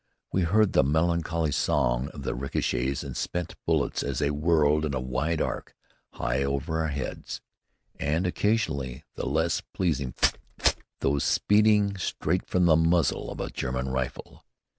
We 0.33 0.41
heard 0.41 0.73
the 0.73 0.83
melancholy 0.83 1.51
song 1.51 2.07
of 2.07 2.23
the 2.23 2.33
ricochets 2.33 3.03
and 3.03 3.15
spent 3.15 3.53
bullets 3.67 4.01
as 4.01 4.17
they 4.17 4.31
whirled 4.31 4.83
in 4.83 4.95
a 4.95 4.99
wide 4.99 5.39
arc, 5.39 5.75
high 6.13 6.41
over 6.41 6.79
our 6.79 6.87
heads, 6.87 7.39
and 7.99 8.25
occasionally 8.25 9.03
the 9.13 9.27
less 9.27 9.61
pleasing 9.75 10.13
phtt! 10.13 10.37
phtt! 10.59 10.69
of 10.77 10.83
those 11.01 11.23
speeding 11.23 11.97
straight 11.97 12.47
from 12.47 12.65
the 12.65 12.75
muzzle 12.75 13.29
of 13.29 13.39
a 13.39 13.51
German 13.51 13.89
rifle. 13.89 14.43